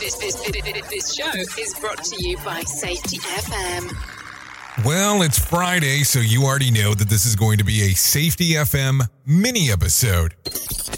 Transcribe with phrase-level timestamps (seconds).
[0.00, 1.28] This, this, this, this show
[1.60, 4.84] is brought to you by Safety FM.
[4.84, 8.50] Well, it's Friday, so you already know that this is going to be a Safety
[8.50, 10.36] FM mini episode.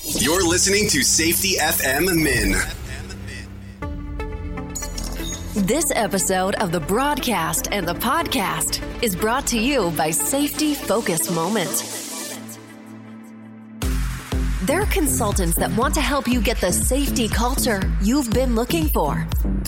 [0.03, 2.57] You're listening to Safety FM Min.
[5.67, 11.31] This episode of the broadcast and the podcast is brought to you by Safety Focus
[11.31, 12.00] Moment.
[14.71, 19.27] They're consultants that want to help you get the safety culture you've been looking for.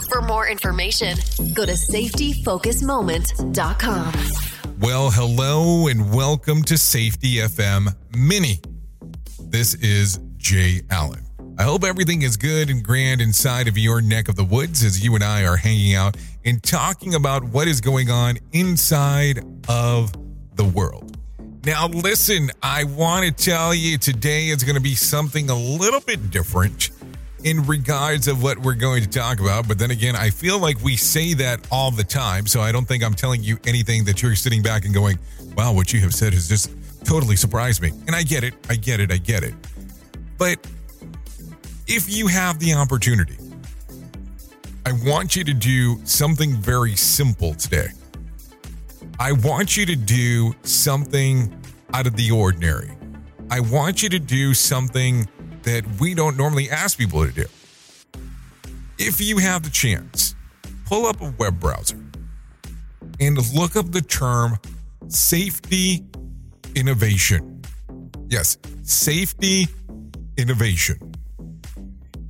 [0.08, 1.16] For more information,
[1.54, 4.12] go to safetyfocusmoment.com.
[4.78, 8.60] Well, hello and welcome to Safety FM Mini.
[9.41, 11.24] This is Jay Allen.
[11.58, 15.05] I hope everything is good and grand inside of your neck of the woods as
[15.05, 20.12] you and I are hanging out and talking about what is going on inside of
[20.55, 21.11] the world.
[21.64, 26.00] Now, listen, I want to tell you today is going to be something a little
[26.00, 26.90] bit different
[27.44, 29.68] in regards of what we're going to talk about.
[29.68, 32.48] But then again, I feel like we say that all the time.
[32.48, 35.20] So I don't think I'm telling you anything that you're sitting back and going,
[35.56, 36.72] wow, what you have said has just
[37.04, 37.91] totally surprised me.
[38.08, 38.54] And I get it.
[38.69, 39.12] I get it.
[39.12, 39.54] I get it.
[40.38, 40.58] But
[41.86, 43.36] if you have the opportunity,
[44.84, 47.86] I want you to do something very simple today.
[49.18, 51.55] I want you to do something
[51.92, 52.91] out of the ordinary.
[53.50, 55.28] I want you to do something
[55.62, 57.44] that we don't normally ask people to do.
[58.98, 60.34] If you have the chance,
[60.86, 61.98] pull up a web browser
[63.20, 64.58] and look up the term
[65.08, 66.04] safety
[66.74, 67.62] innovation.
[68.28, 69.69] Yes, safety
[70.36, 71.14] innovation.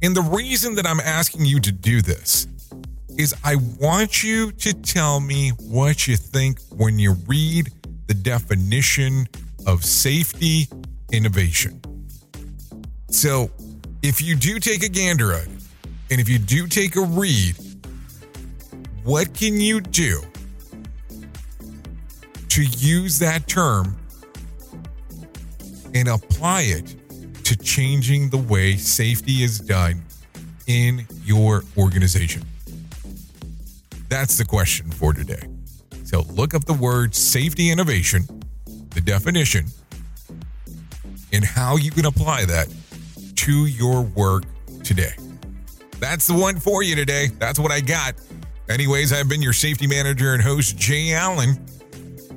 [0.03, 2.47] And the reason that I'm asking you to do this
[3.19, 7.71] is I want you to tell me what you think when you read
[8.07, 9.29] the definition
[9.67, 10.69] of safety
[11.13, 11.81] innovation.
[13.09, 13.51] So,
[14.03, 15.63] if you do take a gander at it,
[16.11, 17.57] and if you do take a read,
[19.05, 20.21] what can you do
[22.49, 23.97] to use that term
[25.95, 26.97] and apply it
[27.45, 30.03] to changing the way safety is done
[30.67, 32.43] in your organization?
[34.13, 35.41] That's the question for today.
[36.05, 38.27] So look up the word safety innovation,
[38.91, 39.65] the definition,
[41.33, 42.69] and how you can apply that
[43.37, 44.45] to your work
[44.85, 45.13] today.
[45.99, 47.29] That's the one for you today.
[47.39, 48.17] That's what I got.
[48.69, 51.59] Anyways, I've been your safety manager and host, Jay Allen.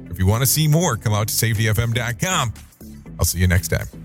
[0.10, 2.54] If you want to see more, come out to safetyfm.com.
[3.20, 4.05] I'll see you next time.